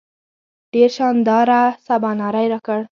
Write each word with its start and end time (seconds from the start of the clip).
ډېر 0.73 0.89
شانداره 0.97 1.61
سباناری 1.87 2.45
راکړ. 2.53 2.79